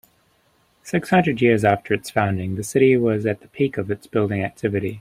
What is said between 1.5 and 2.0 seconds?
after